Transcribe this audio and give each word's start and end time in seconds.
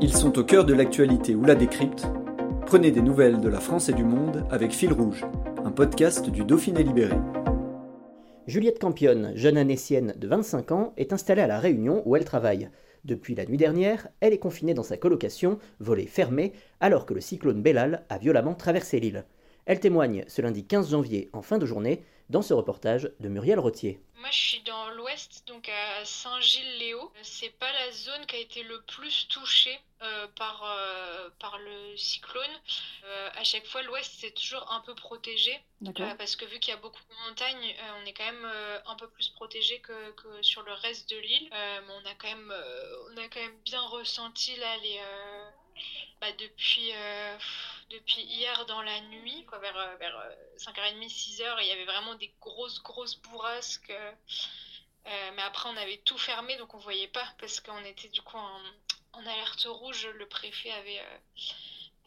Ils 0.00 0.14
sont 0.14 0.38
au 0.38 0.44
cœur 0.44 0.64
de 0.64 0.74
l'actualité 0.74 1.34
ou 1.34 1.42
la 1.42 1.56
décrypte. 1.56 2.06
Prenez 2.66 2.92
des 2.92 3.02
nouvelles 3.02 3.40
de 3.40 3.48
la 3.48 3.58
France 3.58 3.88
et 3.88 3.92
du 3.92 4.04
monde 4.04 4.46
avec 4.48 4.70
Fil 4.70 4.92
Rouge, 4.92 5.26
un 5.64 5.72
podcast 5.72 6.30
du 6.30 6.44
Dauphiné 6.44 6.84
Libéré. 6.84 7.16
Juliette 8.46 8.78
Campion, 8.78 9.32
jeune 9.34 9.58
anécienne 9.58 10.14
de 10.16 10.28
25 10.28 10.70
ans, 10.70 10.92
est 10.96 11.12
installée 11.12 11.42
à 11.42 11.48
La 11.48 11.58
Réunion 11.58 12.02
où 12.04 12.14
elle 12.14 12.24
travaille. 12.24 12.70
Depuis 13.04 13.34
la 13.34 13.44
nuit 13.44 13.56
dernière, 13.56 14.06
elle 14.20 14.32
est 14.32 14.38
confinée 14.38 14.72
dans 14.72 14.84
sa 14.84 14.96
colocation, 14.96 15.58
volée 15.80 16.06
fermée, 16.06 16.52
alors 16.78 17.04
que 17.04 17.14
le 17.14 17.20
cyclone 17.20 17.60
Bellal 17.60 18.04
a 18.08 18.18
violemment 18.18 18.54
traversé 18.54 19.00
l'île. 19.00 19.24
Elle 19.68 19.80
témoigne 19.80 20.24
ce 20.28 20.40
lundi 20.40 20.66
15 20.66 20.92
janvier 20.92 21.28
en 21.34 21.42
fin 21.42 21.58
de 21.58 21.66
journée 21.66 22.02
dans 22.30 22.40
ce 22.40 22.54
reportage 22.54 23.10
de 23.20 23.28
Muriel 23.28 23.58
Rottier. 23.58 24.00
Moi, 24.16 24.30
je 24.32 24.38
suis 24.38 24.62
dans 24.62 24.88
l'ouest, 24.96 25.44
donc 25.46 25.68
à 25.68 26.06
Saint-Gilles-Léo. 26.06 27.12
C'est 27.22 27.52
pas 27.58 27.70
la 27.70 27.92
zone 27.92 28.24
qui 28.26 28.36
a 28.36 28.38
été 28.38 28.62
le 28.62 28.80
plus 28.86 29.28
touchée 29.28 29.78
euh, 30.02 30.26
par, 30.38 30.64
euh, 30.64 31.28
par 31.38 31.58
cyclone. 31.98 32.60
Euh, 33.04 33.30
à 33.34 33.44
chaque 33.44 33.66
fois, 33.66 33.82
l'ouest, 33.82 34.12
c'est 34.18 34.32
toujours 34.32 34.70
un 34.72 34.80
peu 34.80 34.94
protégé. 34.94 35.58
parce 36.16 36.36
que 36.36 36.44
vu 36.44 36.58
qu'il 36.60 36.72
y 36.72 36.76
a 36.76 36.80
beaucoup 36.80 37.02
de 37.08 37.28
montagnes, 37.28 37.74
on 38.00 38.06
est 38.06 38.12
quand 38.12 38.24
même 38.24 38.52
un 38.86 38.94
peu 38.96 39.08
plus 39.08 39.28
protégé 39.30 39.80
que, 39.80 40.10
que, 40.12 40.42
sur 40.42 40.62
le 40.62 40.72
reste 40.72 41.10
de 41.10 41.16
l'île. 41.16 41.50
on 41.52 42.04
a, 42.06 42.14
quand 42.14 42.28
même, 42.28 42.54
on 43.10 43.16
a 43.16 43.28
quand 43.28 43.40
même 43.40 43.58
bien 43.64 43.82
ressenti 43.82 44.56
là 44.56 44.76
les. 44.78 45.00
Bah, 46.20 46.32
depuis 46.32 46.92
depuis 47.90 48.22
hier 48.22 48.66
dans 48.66 48.82
la 48.82 49.00
nuit, 49.00 49.44
quoi, 49.46 49.58
vers, 49.58 49.76
euh, 49.76 49.96
vers 49.96 50.14
5h30, 50.58 51.04
euh, 51.04 51.08
6h, 51.08 51.56
il 51.60 51.68
y 51.68 51.72
avait 51.72 51.84
vraiment 51.84 52.14
des 52.14 52.32
grosses, 52.40 52.82
grosses 52.82 53.16
bourrasques. 53.16 53.90
Euh, 53.90 55.30
mais 55.34 55.42
après, 55.42 55.70
on 55.70 55.76
avait 55.76 55.98
tout 55.98 56.18
fermé, 56.18 56.56
donc 56.56 56.74
on 56.74 56.78
voyait 56.78 57.08
pas, 57.08 57.26
parce 57.38 57.60
qu'on 57.60 57.82
était 57.84 58.08
du 58.08 58.20
coup 58.20 58.36
en, 58.36 58.60
en, 59.12 59.26
alerte 59.26 59.66
rouge. 59.68 60.06
Le 60.06 60.26
préfet 60.26 60.70
avait 60.70 61.02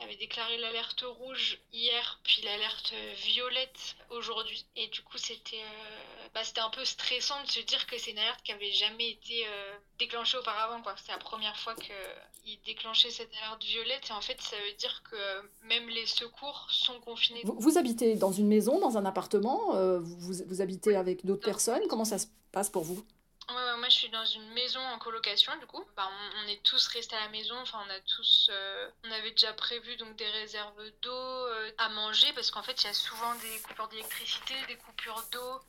avait 0.03 0.15
déclaré 0.15 0.57
l'alerte 0.57 1.03
rouge 1.07 1.59
hier, 1.71 2.19
puis 2.23 2.41
l'alerte 2.43 2.93
violette 3.23 3.95
aujourd'hui. 4.09 4.65
Et 4.75 4.87
du 4.87 5.01
coup, 5.01 5.17
c'était 5.17 5.57
euh, 5.57 6.27
bah, 6.33 6.43
c'était 6.43 6.61
un 6.61 6.69
peu 6.69 6.85
stressant 6.85 7.41
de 7.43 7.51
se 7.51 7.59
dire 7.61 7.85
que 7.87 7.97
c'est 7.97 8.11
une 8.11 8.19
alerte 8.19 8.41
qui 8.43 8.51
avait 8.51 8.71
jamais 8.71 9.11
été 9.11 9.45
euh, 9.45 9.73
déclenchée 9.99 10.37
auparavant. 10.37 10.81
C'est 11.03 11.11
la 11.11 11.17
première 11.17 11.57
fois 11.57 11.75
qu'ils 11.75 12.59
déclenchaient 12.65 13.11
cette 13.11 13.31
alerte 13.43 13.63
violette. 13.63 14.09
Et 14.09 14.13
en 14.13 14.21
fait, 14.21 14.39
ça 14.41 14.55
veut 14.55 14.77
dire 14.77 15.03
que 15.09 15.67
même 15.67 15.89
les 15.89 16.05
secours 16.05 16.67
sont 16.69 16.99
confinés. 17.01 17.41
Vous, 17.43 17.77
habitez 17.77 18.15
dans 18.15 18.31
une 18.31 18.47
maison, 18.47 18.79
dans 18.79 18.97
un 18.97 19.05
appartement 19.05 19.75
euh, 19.75 19.99
vous, 19.99 20.33
vous, 20.47 20.61
habitez 20.61 20.95
avec 20.95 21.25
d'autres 21.25 21.45
personnes 21.45 21.81
Comment 21.89 22.05
ça 22.05 22.17
se 22.17 22.27
passe 22.51 22.69
pour 22.69 22.83
vous? 22.83 23.03
Je 23.91 23.97
suis 23.97 24.09
dans 24.09 24.25
une 24.25 24.49
maison 24.53 24.79
en 24.79 24.97
colocation 24.97 25.51
du 25.59 25.67
coup. 25.67 25.83
Bah, 25.95 26.09
on, 26.43 26.47
est 26.47 26.63
tous 26.63 26.87
restés 26.87 27.15
à 27.15 27.25
la 27.25 27.29
maison, 27.29 27.55
enfin 27.61 27.79
on 27.85 27.89
a 27.89 27.99
tous, 27.99 28.49
euh, 28.51 28.89
on 29.03 29.11
avait 29.11 29.31
déjà 29.31 29.53
prévu 29.53 29.95
donc 29.97 30.15
des 30.15 30.29
réserves 30.29 30.91
d'eau 31.01 31.11
euh, 31.11 31.71
à 31.77 31.89
manger 31.89 32.27
parce 32.33 32.49
qu'en 32.49 32.63
fait 32.63 32.81
il 32.81 32.87
y 32.87 32.89
a 32.89 32.93
souvent 32.93 33.35
des 33.35 33.59
coupures 33.61 33.87
d'électricité, 33.89 34.53
des 34.67 34.77
coupures 34.77 35.23
d'eau, 35.31 35.59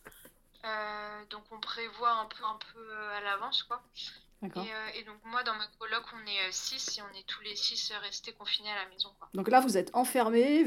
euh, 0.64 1.24
donc 1.30 1.42
on 1.50 1.60
prévoit 1.60 2.12
un 2.12 2.26
peu, 2.26 2.44
un 2.44 2.58
peu 2.72 2.98
à 3.16 3.20
l'avance 3.20 3.64
quoi. 3.64 3.82
Et, 4.44 4.98
et, 4.98 5.04
donc 5.04 5.18
moi 5.24 5.44
dans 5.44 5.54
ma 5.54 5.68
coloc 5.78 6.02
on 6.14 6.26
est 6.26 6.50
6 6.50 6.98
et 6.98 7.02
on 7.02 7.16
est 7.16 7.24
tous 7.28 7.42
les 7.42 7.54
6 7.54 7.92
restés 8.02 8.32
confinés 8.32 8.72
à 8.72 8.74
la 8.74 8.88
maison 8.88 9.10
quoi. 9.18 9.28
Donc 9.34 9.48
là 9.48 9.60
vous 9.60 9.76
êtes 9.76 9.90
enfermés, 9.94 10.64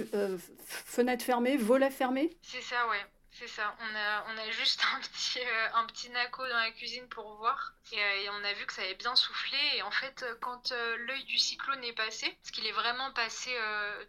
fenêtre 0.66 1.25
fermée, 1.25 1.58
volet 1.58 1.91
fermé 1.91 2.38
C'est 2.41 2.62
ça 2.62 2.88
ouais. 2.88 3.06
C'est 3.38 3.47
ça, 3.50 3.75
on 3.81 3.96
a, 3.96 4.25
on 4.29 4.38
a 4.38 4.50
juste 4.51 4.81
un 4.96 5.01
petit, 5.01 5.40
euh, 5.40 5.68
un 5.73 5.85
petit 5.88 6.09
naco 6.09 6.47
dans 6.47 6.56
la 6.56 6.72
cuisine 6.72 7.06
pour 7.09 7.35
voir. 7.35 7.73
Euh, 7.91 7.96
et, 7.96 8.29
on 8.29 8.44
a 8.46 8.53
vu 8.53 8.66
que 8.66 8.72
ça 8.72 8.81
avait 8.81 8.96
bien 8.96 9.13
soufflé. 9.16 9.57
Et 9.75 9.81
en 9.81 9.91
fait, 9.91 10.23
euh, 10.23 10.35
quand 10.40 10.72
l'œil 10.72 11.25
du 11.25 11.38
cyclone 11.38 11.84
est 11.84 11.94
passé, 11.94 12.31
parce 12.41 12.51
qu'il 12.51 12.66
est 12.66 12.72
vraiment 12.72 13.12
passé, 13.12 13.53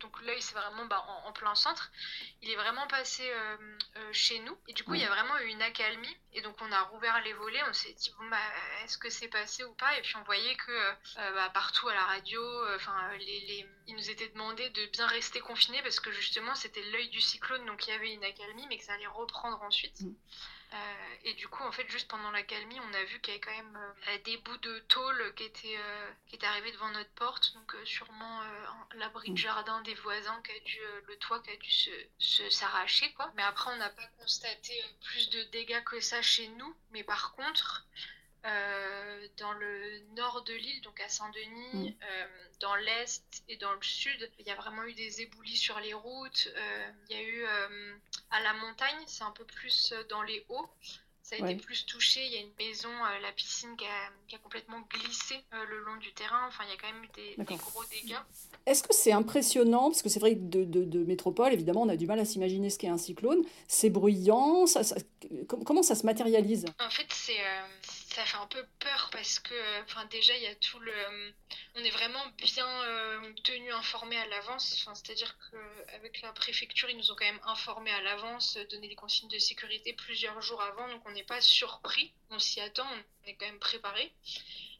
donc 0.00 0.20
l'œil 0.22 0.40
c'est 0.40 0.54
vraiment 0.54 0.84
bah, 0.86 1.04
en, 1.24 1.32
plein 1.32 1.54
centre, 1.56 1.90
il 2.42 2.50
est 2.50 2.56
vraiment 2.56 2.86
passé 2.86 3.30
chez 4.12 4.38
nous. 4.40 4.56
Et 4.68 4.72
du 4.72 4.84
coup, 4.84 4.94
il 4.94 5.00
y 5.00 5.04
a 5.04 5.08
vraiment 5.08 5.38
eu 5.38 5.46
une 5.46 5.62
accalmie. 5.62 6.16
Et 6.36 6.42
donc, 6.42 6.54
on 6.60 6.70
a 6.70 6.82
rouvert 6.82 7.20
les 7.24 7.32
volets. 7.32 7.62
On 7.68 7.72
s'est 7.72 7.92
dit, 7.94 8.12
bon, 8.18 8.28
bah, 8.28 8.36
est-ce 8.84 8.98
que 8.98 9.10
c'est 9.10 9.28
passé 9.28 9.64
ou 9.64 9.72
pas? 9.74 9.98
Et 9.98 10.02
puis, 10.02 10.14
on 10.16 10.22
voyait 10.22 10.54
que 10.54 10.92
bah, 11.16 11.50
partout 11.52 11.88
à 11.88 11.94
la 11.94 12.04
radio, 12.04 12.40
les, 13.18 13.66
il 13.88 13.96
nous 13.96 14.10
était 14.10 14.28
demandé 14.28 14.68
de 14.70 14.86
bien 14.86 15.06
rester 15.06 15.40
confinés 15.40 15.82
parce 15.82 15.98
que 15.98 16.12
justement, 16.12 16.54
c'était 16.54 16.82
l'œil 16.92 17.08
du 17.08 17.20
cyclone. 17.20 17.64
Donc, 17.66 17.86
il 17.86 17.90
y 17.90 17.94
avait 17.94 18.12
une 18.12 18.24
accalmie, 18.24 18.66
mais 18.68 18.78
que 18.78 18.84
ça 18.84 18.92
allait 18.92 19.06
reprendre 19.06 19.60
ensuite. 19.62 20.00
Mm. 20.02 20.14
Euh, 20.72 21.14
et 21.24 21.34
du 21.34 21.48
coup, 21.48 21.62
en 21.62 21.72
fait, 21.72 21.88
juste 21.88 22.08
pendant 22.08 22.30
la 22.30 22.42
calmie, 22.42 22.78
on 22.80 22.94
a 22.94 23.04
vu 23.04 23.20
qu'il 23.20 23.34
y 23.34 23.36
avait 23.36 23.44
quand 23.44 23.56
même 23.56 23.94
euh, 24.08 24.18
des 24.24 24.36
bouts 24.38 24.56
de 24.58 24.78
tôle 24.88 25.34
qui 25.34 25.44
étaient, 25.44 25.76
euh, 25.78 26.10
qui 26.26 26.36
étaient 26.36 26.46
arrivés 26.46 26.72
devant 26.72 26.90
notre 26.90 27.10
porte. 27.10 27.54
Donc, 27.54 27.74
sûrement 27.84 28.42
l'abri 28.94 29.30
de 29.30 29.38
jardin 29.38 29.80
des 29.82 29.94
voisins, 29.94 30.40
qui 30.42 30.52
a 30.52 30.60
dû, 30.60 30.78
le 31.06 31.16
toit 31.18 31.40
qui 31.40 31.50
a 31.50 31.56
dû 31.56 31.70
se, 32.18 32.50
s'arracher. 32.50 33.12
quoi. 33.14 33.30
Mais 33.36 33.42
après, 33.42 33.70
on 33.72 33.76
n'a 33.76 33.90
pas 33.90 34.06
constaté 34.18 34.84
plus 35.04 35.30
de 35.30 35.42
dégâts 35.44 35.84
que 35.84 36.00
ça 36.00 36.20
chez 36.22 36.48
nous. 36.48 36.76
Mais 36.90 37.04
par 37.04 37.34
contre, 37.34 37.86
euh, 38.46 39.26
dans 39.38 39.52
le 39.52 39.98
nord 40.14 40.44
de 40.44 40.54
l'île, 40.54 40.80
donc 40.82 41.00
à 41.00 41.08
Saint-Denis, 41.08 41.90
mm. 41.90 41.94
euh, 42.02 42.26
dans 42.60 42.76
l'est 42.76 43.42
et 43.48 43.56
dans 43.56 43.72
le 43.72 43.82
sud, 43.82 44.30
il 44.38 44.46
y 44.46 44.50
a 44.50 44.54
vraiment 44.54 44.84
eu 44.84 44.94
des 44.94 45.20
éboulis 45.22 45.56
sur 45.56 45.80
les 45.80 45.94
routes. 45.94 46.48
Euh, 46.56 46.90
il 47.10 47.16
y 47.16 47.18
a 47.18 47.22
eu 47.22 47.44
à 48.30 48.40
la 48.40 48.52
montagne, 48.54 49.02
c'est 49.06 49.24
un 49.24 49.32
peu 49.32 49.44
plus 49.44 49.92
dans 50.08 50.22
les 50.22 50.44
hauts. 50.48 50.68
Ça 51.22 51.34
a 51.34 51.50
été 51.50 51.56
plus 51.56 51.86
touché. 51.86 52.24
Il 52.24 52.32
y 52.32 52.36
a 52.36 52.40
une 52.40 52.52
maison, 52.56 52.88
la 53.20 53.32
piscine, 53.32 53.76
qui 53.76 53.84
a, 53.84 54.38
complètement 54.38 54.80
glissé 54.88 55.34
le 55.68 55.80
long 55.80 55.96
du 55.96 56.12
terrain. 56.12 56.46
Enfin, 56.46 56.62
il 56.68 56.70
y 56.70 56.72
a 56.72 56.76
quand 56.76 56.86
même 56.86 57.02
eu 57.02 57.44
des, 57.44 57.56
gros 57.56 57.82
dégâts. 57.90 58.20
Est-ce 58.64 58.84
que 58.84 58.94
c'est 58.94 59.10
impressionnant? 59.10 59.90
Parce 59.90 60.02
que 60.02 60.08
c'est 60.08 60.20
vrai 60.20 60.36
que 60.36 60.40
de, 60.40 60.64
de, 60.64 61.04
métropole, 61.04 61.52
évidemment, 61.52 61.82
on 61.82 61.88
a 61.88 61.96
du 61.96 62.06
mal 62.06 62.20
à 62.20 62.24
s'imaginer 62.24 62.70
ce 62.70 62.78
qu'est 62.78 62.86
un 62.86 62.96
cyclone. 62.96 63.42
C'est 63.66 63.90
bruyant. 63.90 64.66
Ça, 64.66 64.82
comment 65.48 65.82
ça 65.82 65.96
se 65.96 66.06
matérialise? 66.06 66.66
En 66.78 66.90
fait, 66.90 67.06
c'est 67.10 67.40
ça 68.16 68.24
fait 68.24 68.38
un 68.38 68.46
peu 68.46 68.64
peur 68.78 69.10
parce 69.12 69.38
que 69.40 69.82
enfin 69.82 70.06
déjà 70.06 70.34
y 70.38 70.46
a 70.46 70.54
tout 70.54 70.78
le 70.78 71.34
on 71.74 71.84
est 71.84 71.90
vraiment 71.90 72.26
bien 72.38 72.66
euh, 72.84 73.32
tenu 73.44 73.70
informé 73.74 74.16
à 74.16 74.24
l'avance. 74.24 74.88
C'est-à-dire 74.94 75.36
qu'avec 75.50 76.22
la 76.22 76.32
préfecture 76.32 76.88
ils 76.88 76.96
nous 76.96 77.10
ont 77.10 77.14
quand 77.14 77.26
même 77.26 77.40
informé 77.44 77.90
à 77.90 78.00
l'avance 78.00 78.56
donné 78.70 78.88
des 78.88 78.94
consignes 78.94 79.28
de 79.28 79.38
sécurité 79.38 79.92
plusieurs 79.92 80.40
jours 80.40 80.62
avant. 80.62 80.88
Donc 80.88 81.02
on 81.04 81.10
n'est 81.10 81.24
pas 81.24 81.42
surpris. 81.42 82.14
On 82.30 82.38
s'y 82.38 82.58
attend. 82.58 82.88
On 82.90 83.28
est 83.28 83.34
quand 83.34 83.46
même 83.46 83.58
préparé 83.58 84.10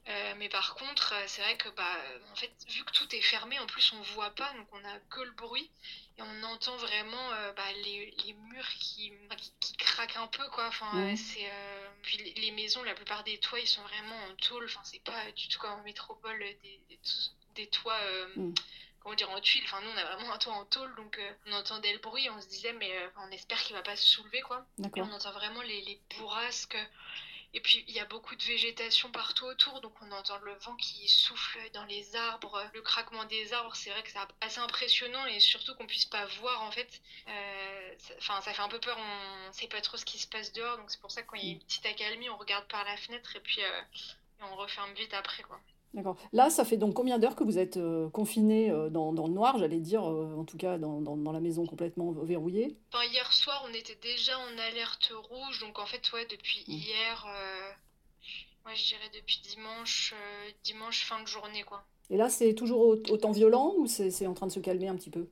euh, 0.09 0.34
mais 0.39 0.49
par 0.49 0.75
contre, 0.77 1.15
c'est 1.27 1.43
vrai 1.43 1.56
que 1.56 1.69
bah, 1.71 1.97
en 2.31 2.37
fait, 2.37 2.53
vu 2.69 2.84
que 2.84 2.93
tout 2.93 3.12
est 3.15 3.22
fermé, 3.22 3.59
en 3.59 3.67
plus 3.67 3.93
on 3.93 4.00
voit 4.15 4.31
pas, 4.31 4.53
donc 4.55 4.69
on 4.72 4.84
a 4.84 4.99
que 5.11 5.21
le 5.21 5.33
bruit 5.33 5.69
et 6.17 6.22
on 6.22 6.43
entend 6.44 6.77
vraiment 6.77 7.33
euh, 7.33 7.53
bah, 7.55 7.72
les, 7.84 8.15
les, 8.25 8.33
murs 8.33 8.69
qui, 8.78 9.12
qui, 9.59 9.77
craquent 9.77 10.16
un 10.16 10.28
peu 10.28 10.47
quoi. 10.50 10.69
Enfin, 10.69 11.16
c'est 11.16 11.50
euh, 11.50 11.89
puis 12.03 12.19
les, 12.37 12.50
maisons, 12.53 12.84
la 12.84 12.95
plupart 12.95 13.25
des 13.25 13.39
toits, 13.39 13.59
ils 13.59 13.66
sont 13.66 13.83
vraiment 13.83 14.16
en 14.31 14.34
tôle. 14.36 14.65
Enfin, 14.66 14.81
c'est 14.84 15.03
pas 15.03 15.33
du 15.33 15.48
tout 15.48 15.59
comme 15.59 15.72
en 15.72 15.83
métropole 15.83 16.39
des, 16.39 16.81
des, 17.57 17.66
toits. 17.66 17.98
Mm. 18.36 18.54
Comment 19.01 19.15
dire 19.15 19.31
en 19.31 19.41
tuiles, 19.41 19.63
enfin 19.66 19.81
nous 19.83 19.91
on 19.91 19.97
a 19.97 20.04
vraiment 20.04 20.33
un 20.33 20.39
toit 20.39 20.53
en 20.54 20.65
tôle 20.65 20.92
donc 20.97 21.21
on 21.47 21.53
entendait 21.53 21.92
le 21.92 22.01
bruit, 22.01 22.28
on 22.28 22.41
se 22.41 22.48
disait 22.48 22.72
mais 22.72 22.92
on 23.19 23.31
espère 23.31 23.63
qu'il 23.63 23.77
va 23.77 23.83
pas 23.83 23.95
se 23.95 24.04
soulever 24.04 24.41
quoi. 24.41 24.66
Et 24.81 25.01
on 25.01 25.13
entend 25.13 25.31
vraiment 25.31 25.63
les, 25.63 25.81
les 25.83 26.01
bourrasques, 26.19 26.77
et 27.57 27.61
puis 27.61 27.83
il 27.89 27.95
y 27.95 28.01
a 28.01 28.05
beaucoup 28.05 28.37
de 28.37 28.43
végétation 28.43 29.11
partout 29.11 29.47
autour, 29.47 29.81
donc 29.81 29.95
on 30.03 30.13
entend 30.13 30.37
le 30.41 30.53
vent 30.57 30.77
qui 30.77 31.09
souffle 31.09 31.59
dans 31.73 31.87
les 31.87 32.15
arbres, 32.15 32.63
le 32.75 32.83
craquement 32.83 33.25
des 33.25 33.55
arbres. 33.55 33.75
C'est 33.75 33.89
vrai 33.89 34.03
que 34.03 34.11
c'est 34.11 34.19
assez 34.43 34.61
impressionnant 34.61 35.25
et 35.25 35.41
surtout 35.41 35.75
qu'on 35.75 35.87
puisse 35.87 36.05
pas 36.05 36.27
voir 36.41 36.63
en 36.63 36.71
fait. 36.71 37.01
Euh, 37.29 37.95
enfin, 38.19 38.43
ça, 38.43 38.53
fait 38.53 38.61
un 38.61 38.69
peu 38.69 38.79
peur. 38.79 38.99
On 38.99 39.53
sait 39.55 39.69
pas 39.69 39.81
trop 39.81 39.97
ce 39.97 40.05
qui 40.05 40.19
se 40.19 40.27
passe 40.29 40.53
dehors, 40.53 40.77
donc 40.77 40.91
c'est 40.91 41.01
pour 41.01 41.11
ça 41.11 41.23
que 41.23 41.29
quand 41.29 41.39
il 41.39 41.47
y 41.47 41.49
a 41.49 41.53
une 41.53 41.61
petite 41.61 41.87
accalmie, 41.87 42.29
on 42.29 42.37
regarde 42.37 42.69
par 42.69 42.85
la 42.85 42.99
fenêtre 42.99 43.35
et 43.37 43.41
puis 43.41 43.63
euh, 43.63 43.81
on 44.41 44.55
referme 44.57 44.93
vite 44.93 45.15
après 45.15 45.43
quoi. 45.43 45.59
D'accord. 45.97 46.16
Là, 46.33 46.51
ça 46.51 46.65
fait 46.65 46.77
donc 46.77 46.95
combien 46.95 47.19
d'heures 47.19 47.34
que 47.34 47.43
vous 47.43 47.59
êtes 47.59 47.78
euh, 47.78 48.09
confiné 48.10 48.71
euh, 48.71 48.91
dans, 48.91 49.13
dans 49.15 49.27
le 49.27 49.33
noir, 49.33 49.59
j'allais 49.59 49.81
dire, 49.81 50.04
euh, 50.09 50.34
en 50.37 50.45
tout 50.45 50.59
cas 50.59 50.77
dans, 50.78 51.01
dans- 51.01 51.16
dans 51.16 51.33
la 51.33 51.41
maison 51.41 51.66
complètement 51.66 52.13
verrouillée? 52.13 52.77
Enfin, 52.93 53.04
hier 53.07 53.33
soir, 53.33 53.65
on 53.69 53.72
était 53.75 53.98
déjà 54.03 54.39
en 54.39 54.59
alerte 54.59 55.10
rouge, 55.31 55.60
donc 55.60 55.78
en 55.78 55.87
fait, 55.87 56.13
ouais, 56.13 56.27
depuis 56.27 56.65
Mm. 56.69 56.72
hier, 56.72 57.27
euh, 57.27 58.69
ouais, 58.69 58.77
je 58.77 58.87
dirais 58.89 59.10
depuis 59.15 59.41
dimanche, 59.48 60.13
euh, 60.15 60.51
dimanche 60.65 61.04
fin 61.04 61.21
de 61.22 61.27
journée, 61.27 61.63
quoi. 61.65 61.83
Et 62.10 62.16
là, 62.19 62.28
c'est 62.28 62.54
toujours 62.54 62.81
au- 62.81 62.97
autant 63.10 63.33
violent 63.33 63.72
ou 63.78 63.87
c'est 63.87 64.27
en 64.27 64.34
train 64.34 64.47
de 64.47 64.53
se 64.53 64.60
calmer 64.60 64.89
un 64.89 64.97
petit 64.97 65.10
peu? 65.10 65.27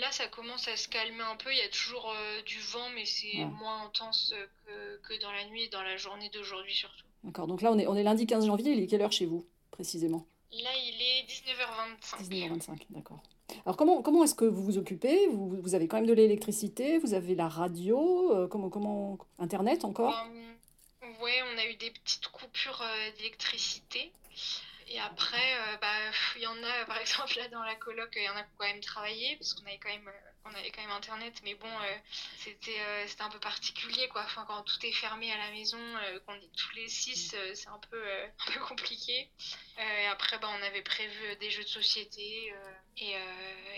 Là, 0.00 0.10
ça 0.12 0.26
commence 0.28 0.66
à 0.68 0.76
se 0.76 0.88
calmer 0.88 1.22
un 1.22 1.36
peu. 1.36 1.52
Il 1.52 1.58
y 1.58 1.62
a 1.62 1.68
toujours 1.68 2.10
euh, 2.10 2.42
du 2.42 2.58
vent, 2.58 2.88
mais 2.94 3.04
c'est 3.04 3.36
Ouais. 3.38 3.44
moins 3.46 3.84
intense 3.84 4.34
que, 4.66 4.96
que 5.06 5.20
dans 5.20 5.30
la 5.30 5.44
nuit 5.46 5.64
et 5.64 5.68
dans 5.68 5.82
la 5.82 5.96
journée 5.96 6.28
d'aujourd'hui 6.30 6.74
surtout. 6.74 7.04
D'accord. 7.22 7.46
Donc 7.46 7.62
là, 7.62 7.70
on 7.70 7.78
est, 7.78 7.86
on 7.86 7.94
est 7.94 8.02
lundi 8.02 8.26
15 8.26 8.46
janvier. 8.46 8.72
Il 8.72 8.82
est 8.82 8.86
quelle 8.86 9.02
heure 9.02 9.12
chez 9.12 9.26
vous, 9.26 9.46
précisément? 9.80 10.26
Là, 10.52 10.70
il 10.76 11.00
est 11.00 11.24
19h25. 11.24 12.28
19h25, 12.28 12.86
d'accord. 12.90 13.22
Alors 13.64 13.76
comment, 13.76 14.02
comment 14.02 14.24
est-ce 14.24 14.34
que 14.34 14.44
vous 14.44 14.62
vous 14.62 14.78
occupez? 14.78 15.26
Vous, 15.28 15.56
vous 15.60 15.74
avez 15.74 15.88
quand 15.88 15.96
même 15.96 16.06
de 16.06 16.12
l'électricité, 16.12 16.98
vous 16.98 17.14
avez 17.14 17.34
la 17.34 17.48
radio, 17.48 18.36
euh, 18.36 18.46
comment, 18.46 18.68
comment, 18.68 19.18
Internet 19.38 19.84
encore? 19.84 20.14
Euh, 20.14 21.24
ouais, 21.24 21.40
on 21.52 21.58
a 21.58 21.66
eu 21.66 21.74
des 21.76 21.90
petites 21.90 22.28
coupures 22.28 22.82
euh, 22.82 23.10
d'électricité. 23.16 24.12
Et 24.88 25.00
après, 25.00 25.36
euh, 25.36 25.76
bah, 25.80 25.96
il 26.36 26.42
y 26.42 26.46
en 26.46 26.62
a, 26.62 26.84
par 26.86 26.98
exemple, 27.00 27.38
là 27.38 27.48
dans 27.48 27.62
la 27.62 27.76
coloc, 27.76 28.10
il 28.16 28.24
y 28.24 28.28
en 28.28 28.36
a 28.36 28.42
qui 28.42 28.50
ont 28.50 28.58
quand 28.58 28.66
même 28.66 28.80
travaillé, 28.80 29.36
parce 29.36 29.54
qu'on 29.54 29.66
avait 29.66 29.78
quand 29.78 29.88
même, 29.88 30.10
on 30.44 30.54
avait 30.54 30.70
quand 30.70 30.82
même 30.82 30.90
Internet, 30.90 31.34
mais 31.44 31.54
bon, 31.54 31.66
euh, 31.68 31.96
c'était 32.38 32.80
euh, 32.80 33.04
c'était 33.06 33.22
un 33.22 33.28
peu 33.30 33.38
particulier, 33.40 34.08
quoi. 34.08 34.22
Enfin, 34.24 34.44
quand 34.46 34.62
tout 34.62 34.84
est 34.86 34.92
fermé 34.92 35.30
à 35.32 35.38
la 35.38 35.50
maison, 35.50 35.78
euh, 35.78 36.18
qu'on 36.20 36.34
est 36.34 36.50
tous 36.56 36.74
les 36.76 36.88
six, 36.88 37.32
euh, 37.34 37.52
c'est 37.54 37.68
un 37.68 37.78
peu, 37.90 38.02
un 38.48 38.52
peu 38.52 38.60
compliqué. 38.60 39.30
Et 39.78 40.06
après, 40.08 40.38
bah, 40.38 40.48
on 40.58 40.62
avait 40.62 40.82
prévu 40.82 41.36
des 41.40 41.50
jeux 41.50 41.62
de 41.62 41.68
société, 41.68 42.52
et, 42.98 43.12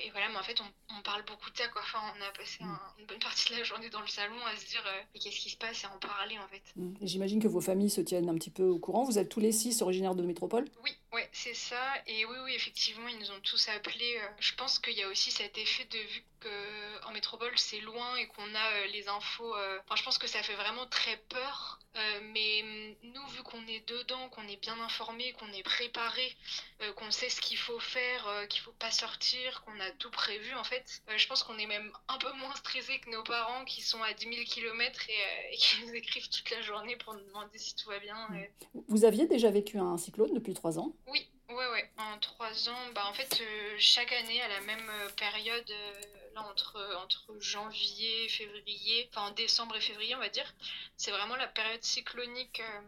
et 0.02 0.10
voilà, 0.10 0.28
mais 0.30 0.36
en 0.38 0.42
fait, 0.42 0.60
on, 0.60 0.96
on 0.98 1.02
parle 1.02 1.24
beaucoup 1.26 1.48
de 1.50 1.56
ça, 1.56 1.68
quoi. 1.68 1.80
Enfin, 1.82 2.00
on 2.16 2.20
a 2.20 2.30
passé 2.32 2.64
un- 2.64 2.80
une 2.98 3.06
bonne 3.06 3.20
partie 3.20 3.52
de 3.52 3.58
la 3.58 3.64
journée 3.64 3.88
dans 3.88 4.00
le 4.00 4.08
salon 4.08 4.34
à 4.46 4.56
se 4.56 4.66
dire, 4.66 4.82
mais 5.14 5.20
qu'est-ce 5.20 5.38
qui 5.38 5.50
se 5.50 5.56
passe, 5.56 5.84
et 5.84 5.86
à 5.86 5.92
en 5.94 5.98
parler, 6.00 6.38
en 6.40 6.48
fait. 6.48 6.62
Mm. 6.74 6.94
J'imagine 7.02 7.40
que 7.40 7.46
vos 7.46 7.60
familles 7.60 7.90
se 7.90 8.00
tiennent 8.00 8.28
un 8.28 8.34
petit 8.34 8.50
peu 8.50 8.64
au 8.64 8.80
courant. 8.80 9.04
Vous 9.04 9.18
êtes 9.18 9.28
tous 9.28 9.38
les 9.38 9.52
six 9.52 9.80
originaires 9.80 10.16
de 10.16 10.24
métropole? 10.24 10.64
Oui, 10.82 10.90
ouais, 11.12 11.28
c'est 11.32 11.54
ça. 11.54 11.80
Et 12.08 12.24
oui, 12.24 12.36
oui, 12.46 12.54
effectivement, 12.54 13.06
ils 13.06 13.18
nous 13.20 13.30
ont 13.30 13.40
tous 13.40 13.68
appelés. 13.68 14.20
Je 14.40 14.54
pense 14.56 14.80
qu'il 14.80 14.94
y 14.94 15.02
a 15.04 15.08
aussi 15.08 15.30
cet 15.30 15.56
effet 15.56 15.84
de 15.84 15.98
vu 15.98 16.24
qu'en 16.42 17.12
métropole, 17.12 17.56
c'est 17.58 17.80
loin 17.80 18.16
et 18.16 18.26
qu'on 18.26 18.54
a 18.54 18.72
euh, 18.72 18.86
les 18.92 19.08
infos. 19.08 19.54
euh, 19.56 19.78
Enfin, 19.84 19.96
je 19.96 20.02
pense 20.02 20.18
que 20.18 20.26
ça 20.26 20.42
fait 20.42 20.54
vraiment 20.54 20.86
très 20.86 21.16
peur. 21.28 21.78
Euh, 21.94 22.20
mais 22.32 22.62
hum, 22.62 23.10
nous, 23.12 23.26
vu 23.28 23.42
qu'on 23.42 23.66
est 23.66 23.86
dedans, 23.86 24.28
qu'on 24.30 24.48
est 24.48 24.56
bien 24.56 24.80
informé, 24.80 25.32
qu'on 25.34 25.52
est 25.52 25.62
préparé, 25.62 26.34
euh, 26.80 26.92
qu'on 26.94 27.10
sait 27.10 27.28
ce 27.28 27.40
qu'il 27.42 27.58
faut 27.58 27.78
faire, 27.78 28.26
euh, 28.28 28.46
qu'il 28.46 28.62
faut 28.62 28.72
pas 28.72 28.90
sortir, 28.90 29.62
qu'on 29.64 29.78
a 29.78 29.90
tout 29.92 30.10
prévu, 30.10 30.54
en 30.54 30.64
fait, 30.64 31.02
euh, 31.10 31.18
je 31.18 31.26
pense 31.28 31.42
qu'on 31.42 31.58
est 31.58 31.66
même 31.66 31.92
un 32.08 32.16
peu 32.18 32.32
moins 32.34 32.54
stressé 32.56 32.98
que 33.00 33.10
nos 33.10 33.22
parents 33.22 33.64
qui 33.66 33.82
sont 33.82 34.02
à 34.02 34.14
10 34.14 34.24
000 34.24 34.36
km 34.46 35.00
et, 35.10 35.12
euh, 35.12 35.48
et 35.52 35.56
qui 35.58 35.84
nous 35.84 35.92
écrivent 35.94 36.28
toute 36.30 36.50
la 36.50 36.62
journée 36.62 36.96
pour 36.96 37.12
nous 37.14 37.24
demander 37.26 37.58
si 37.58 37.74
tout 37.76 37.90
va 37.90 37.98
bien. 37.98 38.16
euh. 38.32 38.80
Vous 38.88 39.04
aviez 39.04 39.26
déjà 39.26 39.50
vécu 39.50 39.78
un 39.78 39.98
cyclone 39.98 40.32
depuis 40.32 40.54
trois 40.54 40.78
ans? 40.78 40.94
Oui, 41.06 41.28
ouais, 41.50 41.68
ouais. 41.72 41.90
En 41.98 42.18
trois 42.20 42.70
ans, 42.70 42.90
bah 42.94 43.04
en 43.06 43.12
fait, 43.12 43.38
euh, 43.42 43.74
chaque 43.78 44.12
année 44.12 44.40
à 44.40 44.48
la 44.48 44.60
même 44.62 44.88
euh, 44.88 45.08
période, 45.10 45.70
euh, 45.70 46.00
là 46.34 46.43
entre, 46.43 47.37
janvier, 47.40 48.29
février, 48.29 49.08
enfin 49.11 49.29
en 49.29 49.31
décembre 49.32 49.76
et 49.76 49.81
février, 49.81 50.14
on 50.14 50.20
va 50.20 50.29
dire, 50.29 50.52
c'est 50.96 51.11
vraiment 51.11 51.37
la 51.37 51.49
période 51.49 51.82
cyclonique 51.82 52.61
euh, 52.61 52.81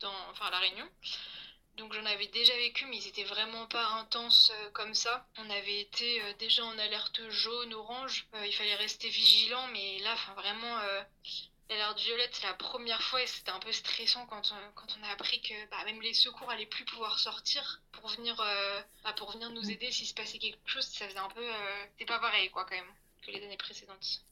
dans, 0.00 0.50
La 0.50 0.58
Réunion. 0.58 0.88
Donc 1.76 1.94
j'en 1.94 2.04
avais 2.04 2.26
déjà 2.26 2.54
vécu, 2.56 2.84
mais 2.86 2.98
ils 2.98 3.08
étaient 3.08 3.24
vraiment 3.24 3.66
pas 3.66 3.86
intenses 4.00 4.52
euh, 4.54 4.70
comme 4.70 4.94
ça. 4.94 5.26
On 5.38 5.48
avait 5.48 5.80
été 5.80 6.22
euh, 6.22 6.32
déjà 6.38 6.64
en 6.64 6.78
alerte 6.78 7.20
jaune, 7.30 7.72
orange. 7.74 8.26
Il 8.44 8.52
fallait 8.52 8.74
rester 8.74 9.08
vigilant, 9.08 9.66
mais 9.68 9.98
là, 10.00 10.12
enfin 10.12 10.34
vraiment, 10.34 10.78
euh, 11.72 11.78
l'alerte 11.78 12.00
violette, 12.00 12.34
c'est 12.34 12.46
la 12.46 12.54
première 12.54 13.02
fois 13.02 13.22
et 13.22 13.26
c'était 13.26 13.50
un 13.50 13.58
peu 13.60 13.72
stressant 13.72 14.26
quand 14.26 14.52
on, 14.52 14.72
quand 14.74 14.96
on 14.98 15.02
a 15.04 15.08
appris 15.08 15.40
que 15.40 15.66
bah, 15.70 15.84
même 15.84 16.00
les 16.00 16.14
secours 16.14 16.50
allaient 16.50 16.66
plus 16.66 16.84
pouvoir 16.84 17.18
sortir 17.18 17.82
pour 17.92 18.08
venir, 18.08 18.38
euh, 18.40 18.80
bah, 19.04 19.12
pour 19.14 19.32
venir 19.32 19.50
nous 19.50 19.70
aider 19.70 19.90
s'il 19.90 20.06
se 20.06 20.14
passait 20.14 20.38
quelque 20.38 20.68
chose. 20.68 20.86
Ça 20.86 21.08
faisait 21.08 21.18
un 21.18 21.30
peu, 21.30 21.44
euh, 21.44 21.84
c'était 21.92 22.06
pas 22.06 22.20
pareil 22.20 22.50
quoi 22.50 22.64
quand 22.64 22.76
même 22.76 22.94
que 23.22 23.30
les 23.30 23.42
années 23.44 23.56
précédentes. 23.56 24.22